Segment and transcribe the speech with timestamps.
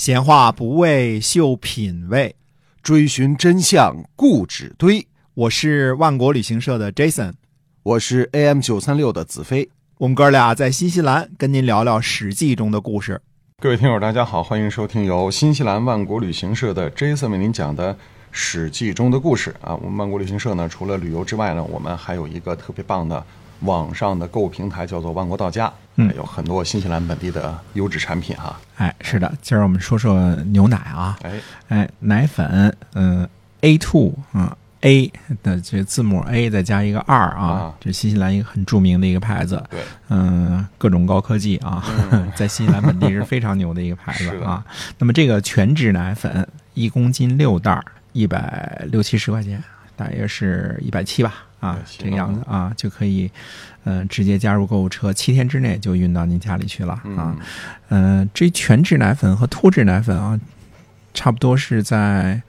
[0.00, 2.34] 闲话不为秀品味，
[2.82, 5.06] 追寻真相固执堆。
[5.34, 7.34] 我是万国旅行社的 Jason，
[7.82, 9.68] 我是 AM 九三六的子飞。
[9.98, 13.20] 我们哥俩在新西兰跟您聊聊《史记》中的故事。
[13.58, 17.92] 各位听友，大家好，欢迎收听由新西兰万国旅行社的 Jason 为您讲的
[18.30, 19.76] 《史记》中的故事啊。
[19.76, 23.22] 我们万国旅行社呢，除了旅游之外呢，我们还有一个特别棒的
[23.60, 26.12] 网上的购物平台，叫做万国到家，嗯。
[26.16, 28.58] 有很多新西兰本地的优质产品哈。
[28.76, 33.28] 哎，是的，今儿我们说说牛奶啊，哎，哎，奶粉，嗯
[33.60, 41.84] ，A two 啊，A 的这字母 A 再加一个二啊啊，这新西兰一个很著名的一个牌子，对，嗯，各种高科技啊，
[42.34, 44.64] 在新西兰本地是非常牛的一个牌子 啊。
[44.98, 49.62] 那么这个全脂奶粉一公斤六袋儿，一百六七十块钱，
[50.00, 53.30] 大约是一百七吧，啊，这个样子啊，就可以，
[53.84, 57.02] 呃，直接加入购物车，七天之内就运到您家里去了啊。
[57.04, 57.38] 嗯，
[57.90, 60.40] 嗯，这全脂奶粉和脱脂奶粉啊，
[61.12, 62.40] 差不多是在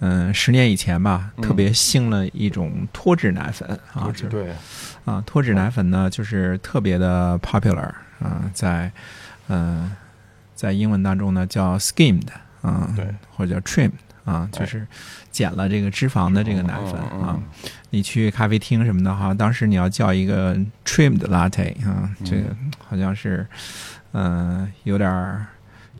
[0.00, 1.42] 嗯、十年以前吧，嗯。
[1.42, 4.52] 特别兴了一种脱脂奶粉啊，就是对，
[5.04, 8.90] 啊，脱脂奶粉呢就是特别的 popular 啊，在
[9.46, 9.92] 嗯、
[10.56, 12.26] 在英文当中呢叫 skimmed
[12.62, 13.92] 啊，对，或者叫 trimmed
[14.24, 14.86] 啊，就是
[15.30, 17.38] 减了这个脂肪的这个奶粉啊。
[17.90, 23.46] 你去咖啡厅什么的哈，当时你要叫一个 trimmed latte 啊，这个好像是
[24.12, 25.46] 嗯、呃有点儿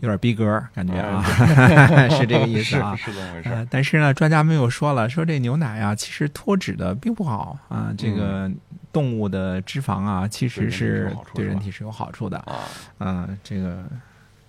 [0.01, 1.23] 有点儿逼格感觉啊，
[2.11, 2.95] 是这个意思啊。
[2.97, 3.49] 是是这么回事。
[3.49, 8.51] 呃，但是呢，专家们又说了，说这牛奶啊，其实脱脂的并不好啊，这个
[8.93, 12.37] 动物的脂肪啊，其实是对对人人体是有好处的。
[12.39, 12.59] 啊，
[12.99, 13.85] 嗯，这个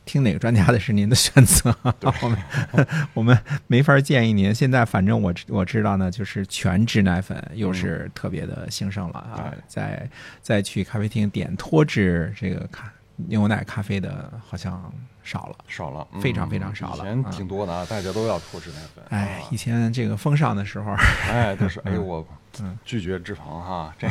[0.06, 1.76] 听哪个专家的是您的选择，
[2.22, 2.38] 我们
[3.16, 4.54] 我们没法建议您。
[4.54, 10.10] 现在反正我知我知道呢，就是全脂奶粉又是特别的兴盛了啊对，再
[10.42, 14.94] 再去咖啡厅点脱脂这个咖牛奶咖啡的，好像
[15.26, 15.56] 少了。
[15.68, 19.04] 少了，嗯非常非常少了以前挺多的啊，大家都要脱脂奶粉。
[19.10, 20.94] 哎，啊以前这个风尚的时候，
[21.28, 22.26] 哎，都是哎呦我
[22.62, 24.08] 嗯拒绝脂肪哈，这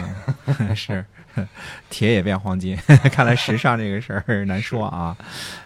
[0.67, 1.02] 个 是
[1.89, 2.77] 铁也变黄金，
[3.11, 5.17] 看来时尚这个事儿难说啊。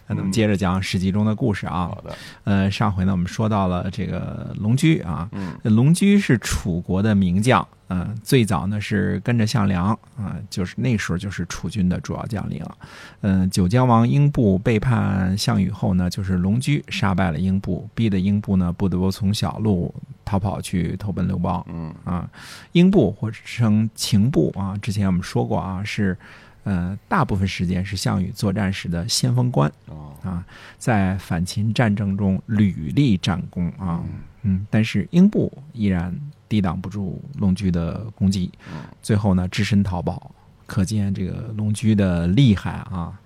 [0.07, 2.01] 那咱们接着讲《史记》中的故事啊好。
[2.03, 12.65] 的，呃，上回呢我们说到了这个龙驹啊，嗯龙驹是楚国的名将，嗯、最早呢是跟着项梁啊、就是那时候就是楚军的主要将领。
[13.21, 19.95] 嗯、九江王英布背叛项羽后呢，就是龙驹杀败了英布，逼得英布呢不得不从小路
[20.25, 21.65] 逃跑去投奔刘邦。
[21.69, 21.95] 嗯。
[22.05, 22.29] 啊，
[22.73, 26.19] 英布或者称秦布啊，之前我们说过啊，是
[26.65, 29.73] 呃大部分时间是项羽作战时的先锋官。
[29.87, 30.13] 哦。
[30.23, 30.45] 啊，
[30.77, 34.03] 在反秦战争中屡立战功啊，
[34.43, 36.15] 嗯，但是英布依然
[36.49, 38.81] 抵挡不住龙驹的攻击，嗯。
[39.01, 40.31] 最后呢只身逃跑，
[40.69, 43.19] 可见这个龙驹的厉害啊。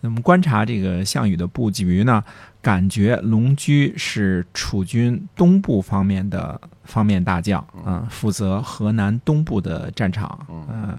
[0.00, 2.22] 那么观察这个项羽的布局呢，
[2.62, 10.98] 感觉龙驹是楚军东部方面的方面大将，嗯、负责河南东部的战场，呃，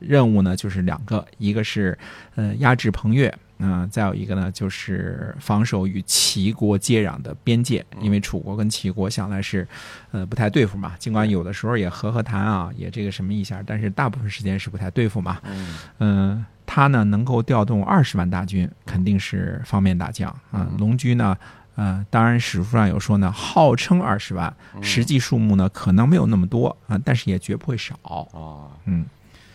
[0.00, 1.96] 任务呢就是两个，一个是
[2.34, 3.32] 呃压制彭越。
[3.62, 9.68] 嗯、再有一个呢，就是防守与齐国接壤的边界，因为楚国跟齐国向来是，
[10.12, 10.94] 呃，不太对付嘛。
[10.98, 15.38] 尽管有的时候也和和谈啊，也这个什么一下，但是大部分时间是不太对付嘛。
[15.44, 20.66] 嗯嗯，他呢能够调动二十万大军，肯定是方便大将啊。
[20.78, 21.36] 龙驹呢，
[21.74, 27.94] 呃，当然史书上有说呢，号称二十万，实际数目呢可能没有那么多啊，但是也绝不会少。
[28.32, 28.72] 啊。
[28.86, 29.04] 嗯，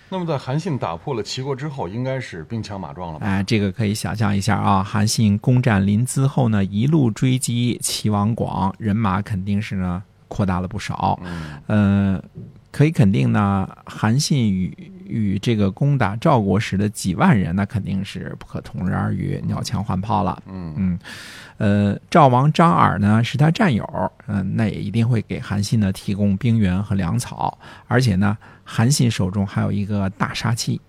[0.10, 3.26] 那么在韩信打破了齐国之后，应该是兵强马壮了吧？
[3.26, 4.84] 哎，这个可以想象一下啊。
[4.84, 11.20] 韩信攻占临淄后呢，一路追击齐王广，人马肯定是呢扩大了不少。
[11.24, 12.24] 嗯呃，
[12.72, 20.42] 可以肯定呢，韩信与与这个攻打赵国时的几万人，那肯定是不可同日而语，鸟枪换炮了。
[20.48, 21.00] 嗯嗯，
[21.58, 27.58] 呃，赵王张耳呢是他战友，嗯、那也一定会给韩信呢提供兵源和粮草，
[27.88, 30.82] 而且呢，韩信手中还有一个大杀器，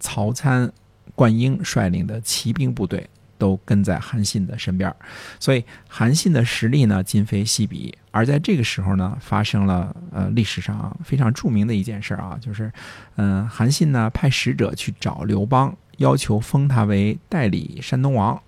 [0.00, 0.70] 曹参、
[1.14, 3.08] 灌婴率领的骑兵部队
[3.44, 4.90] 都跟在韩信的身边，
[5.38, 7.94] 所以韩信的实力呢今非昔比。
[8.10, 12.72] 而在这个时候呢，发生了呃历史上非常著名的一件事啊，就是，
[13.16, 18.40] 嗯、韩信呢派使者去找刘邦，要求封他为代理山东王。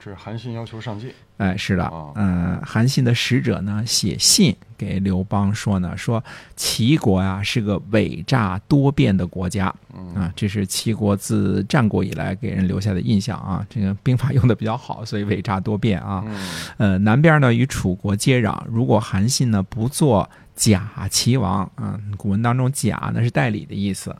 [0.00, 1.12] 这是韩信要求上进。
[1.36, 6.24] 哎，是的哦，嗯、韩信的使者呢写信给刘邦说呢，说
[6.56, 13.66] 齐国呀是个伪诈多变的国家嗯啊，这是齐国自战国以来给人留下的印象啊。
[13.68, 16.24] 这个兵法用的比较好，所以伪诈多变啊。
[16.26, 16.38] 嗯
[16.78, 24.16] 呃，南边呢与楚国接壤，如果韩信呢不做假齐王啊，古文当中假呢是代理的意思，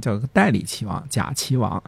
[0.00, 1.80] 叫代理齐王，假齐王。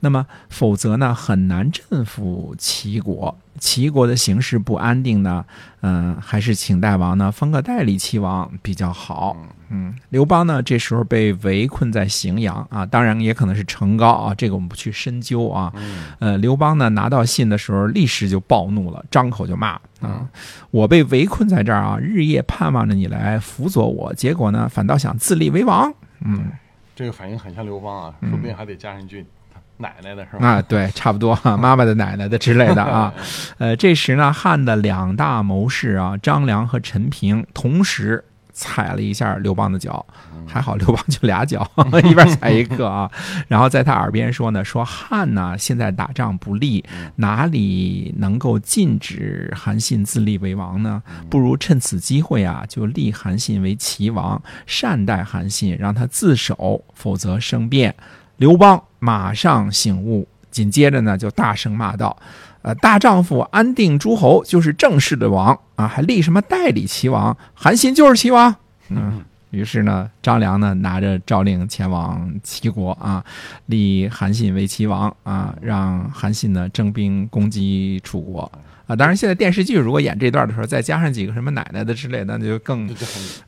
[0.00, 3.34] 那么否则呢很难镇服齐国。
[3.58, 5.44] 齐国的形势不安定呢，
[5.80, 9.36] 嗯，还是请大王呢封个代理齐王比较好。
[9.70, 15.72] 嗯，刘邦呢这时候被围困在荥阳啊，当然也可能是成高啊，这个我们不去深究啊。
[16.18, 20.28] 呃，刘邦呢拿到信的时候，立时就暴怒了，张口就骂啊
[20.70, 25.92] ：“我被围困在这儿啊，日夜盼望着你来辅佐我，结果呢反倒想自立为王。”
[26.24, 26.52] 嗯，
[26.94, 29.26] 这个反应很像刘邦啊，说不定还得加上一句。
[29.76, 30.46] 奶奶的是吧？
[30.46, 33.12] 啊，对，差不多哈， 妈妈的奶奶的之类的啊。
[33.58, 40.06] 呃，这时呢，汉的两大谋士啊，张良和陈平同时踩了一下刘邦的脚，
[40.46, 41.68] 还好刘邦就俩脚，
[42.04, 43.10] 一边踩一个啊。
[43.48, 46.84] 然后在他耳边说呢，说汉呢现在打仗不利，
[47.16, 51.02] 哪里能够禁止韩信自立为王呢？
[51.28, 57.92] 不如趁此机会啊，就立韩信为齐王，善待韩信，让他自首，否则生变。
[58.36, 62.16] 刘邦马上醒悟，紧接着呢就大声骂道
[62.62, 67.36] ：“呃，大丈夫安定诸侯就是正式的王啊，还立什么代理齐王？
[67.52, 68.56] 韩信就是齐王。”
[68.88, 69.22] 嗯，
[69.54, 73.24] 于是呢，张良呢拿着诏令前往齐国啊，
[73.66, 78.50] 立韩信为齐王啊，让韩信呢征兵攻击楚国。
[78.86, 82.86] 啊，当然，现在电视剧如果演这段的时候，再加上几个什么奶奶的之类的，那就更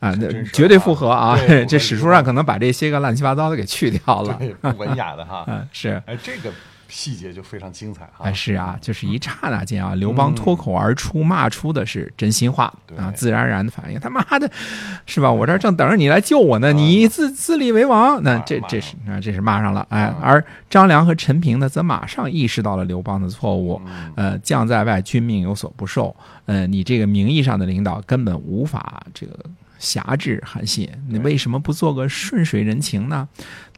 [0.00, 1.36] 啊，那绝对符合啊！
[1.68, 5.44] 这史书上可能把这些个乱七八糟的给去掉了，不文雅的哈。
[5.46, 6.02] 嗯， 是。
[6.06, 6.50] 哎，这个。
[6.88, 8.22] 细节就非常精彩啊！
[8.22, 13.98] 哎，是啊，就是一刹那间啊，刘邦脱口而出骂出的是真心话啊，自然而然的反应。
[13.98, 14.50] 他妈的，
[15.04, 15.30] 是吧？
[15.30, 19.86] 我这正等着你来救我呢，你自自立为王，那这这是啊，这是骂上了。
[19.90, 23.80] 哎，而张良和陈平呢，则马上意识到了刘邦的错误。
[24.14, 26.14] 呃，将在外，君命有所不受。
[26.46, 29.36] 呃，你这个名义上的领导根本无法这个
[29.78, 33.28] 辖制韩信，你为什么不做个顺水人情呢？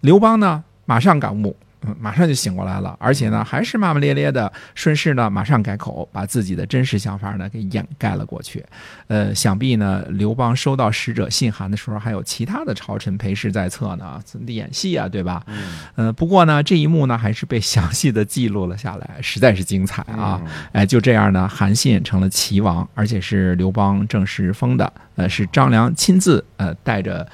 [0.03, 1.57] 刘邦呢，马上感悟。
[1.87, 8.65] 嗯，马上就醒过来了，而且呢，还是骂骂咧咧的，顺势呢，马上改口，把自己的真实想法呢给掩盖了过去。
[9.07, 15.43] 呃，想必呢，刘邦收到使者信函的时候，还有其他的朝臣陪侍在侧呢，怎么演戏啊，对吧？
[15.47, 15.79] 嗯。
[15.95, 20.41] 呃，不过呢，这一幕呢，还是被详细的记录了下来，实在是精彩啊！
[20.73, 27.27] 哎，就这样呢，韩信成了齐王，而且是刘邦正式封的，呃，是张良亲自呃带着。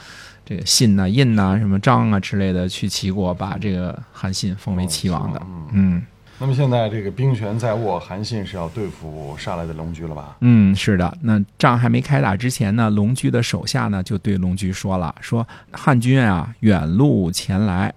[0.44, 5.42] 这个信呐、印呐、什么章啊之类的，去齐国把这个韩信封为齐王的。
[5.72, 6.02] 嗯，
[6.38, 10.36] 那么现在这个兵权在握，韩信是要对付上来的龙驹了吧？
[10.40, 11.16] 嗯，是的。
[11.22, 17.94] 那仗还没开打之前呢，龙驹的手下呢就对龙驹说了：“说汉军啊，远路前来。”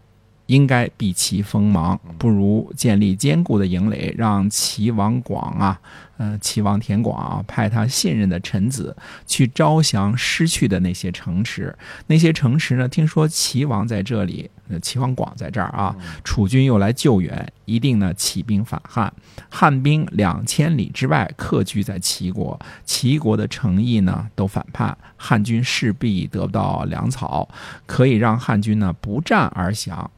[0.47, 5.79] 应该避其锋芒，不如建立坚固的营垒，让齐王广啊，
[6.17, 8.95] 呃，齐王田广啊，派他信任的臣子
[9.25, 11.73] 去招降失去的那些城池。
[12.07, 14.49] 那些城池呢，听说齐王在这里，
[14.81, 19.13] 齐王广在这儿啊，楚军又来救援，一定呢起兵反汉。
[19.49, 27.47] 汉兵两千里之外客居在齐国，齐国的诚意呢都反叛，汉军势必得不到粮草，
[27.85, 30.09] 可以让汉军呢不战而降。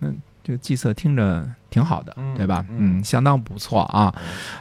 [0.00, 2.64] 嗯，这个计策听着挺好的，对吧？
[2.70, 4.14] 嗯，相当不错啊。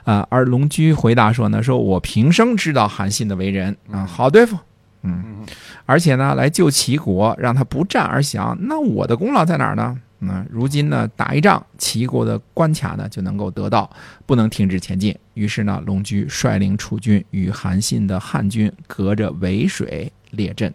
[0.03, 4.57] 呃，而龙驹回答说呢，说我平生知道韩信的为人啊，好对付。
[5.03, 5.45] 嗯，
[5.85, 9.97] 而且呢，来救齐国，让他不战而降，那我的功劳在哪儿呢？
[10.19, 13.87] 嗯如今呢，打一仗，齐国的关卡呢就能够得到，
[14.25, 15.15] 不能停止前进。
[15.35, 20.73] 于是呢，龙驹率领楚军与韩信的汉军隔着渭水列阵。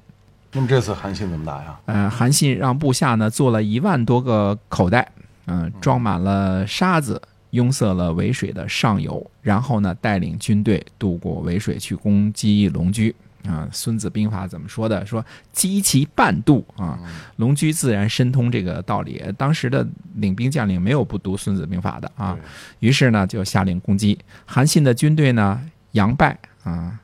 [0.52, 1.78] 那么这次韩信怎么打呀？
[1.86, 5.10] 呃，韩信让部下呢做了一万多个口袋，
[5.46, 13.14] 嗯，装满了沙子，拥塞了渭水的上游，然后呢带领军队渡过渭水去攻击龙驹。
[13.44, 15.04] 啊，《孙子兵法》怎么说的？
[15.04, 16.96] 说击其半渡啊。
[17.38, 22.38] 龙驹自然深通这个道理，当时的领兵将领没有不读《孙子兵法》的啊。
[22.78, 24.16] 于是呢就下令攻击
[24.46, 25.60] 韩信的军队呢，
[25.94, 27.00] 佯败啊。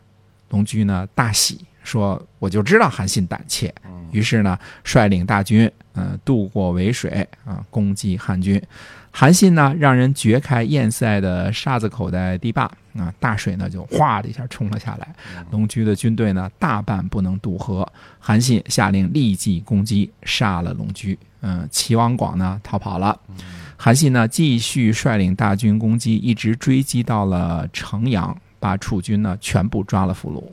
[0.51, 1.67] 龙驹呢大喜。
[1.89, 3.75] 说我就知道韩信胆怯，
[4.13, 8.63] 于是呢率领大军，嗯，渡过渭水啊，攻击汉军。
[9.11, 15.09] 韩信呢让人掘开堰塞的沙子口袋堤坝啊，大水呢就哗的一下冲了下来。
[15.51, 21.19] 龙驹的军队呢大半不能渡河，韩信下令立即攻击，杀了龙驹。
[21.41, 23.19] 嗯，齐王广呢逃跑了。
[23.79, 30.45] 韩信呢继续率领大军攻击，一直追击到了城阳，把楚军呢全部抓了俘虏。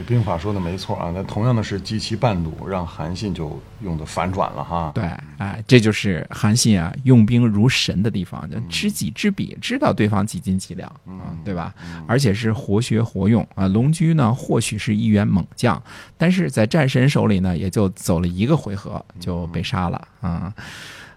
[0.00, 4.90] 这兵法说的没错啊，那同样的是击其半堵，让韩信就用的反转了哈。
[4.94, 5.04] 对，
[5.36, 11.74] 哎，这就是韩信啊用兵如神的地方，就知己知彼，知道对方几斤几两啊，对吧？
[12.06, 13.68] 而且是活学活用啊。
[13.68, 15.80] 龙驹呢，或许是一员猛将，
[16.16, 20.50] 但是在战神手里呢，也就走了一个回合就被杀了啊。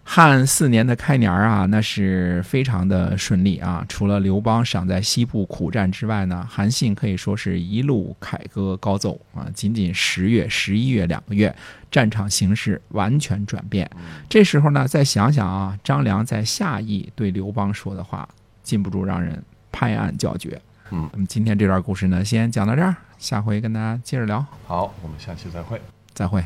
[0.06, 3.86] 汉四年的开年啊，那是非常的顺利啊。
[3.88, 9.48] 除了刘邦赏在西部苦战之外呢，韩信可以说是一路凯歌高奏啊。
[9.56, 11.56] 仅仅十月、十一月两个月，
[11.90, 13.90] 战场形势完全转变。
[14.30, 18.28] 这时候呢，再想想啊，张良在下邑对刘邦说的话，
[18.62, 19.42] 禁不住让人
[19.72, 20.62] 拍案叫绝。
[20.92, 25.82] 嗯，那么今天这段故事呢，先讲到这儿，下回跟大家接着聊，好，我们下期再会。
[26.14, 26.44] 再会。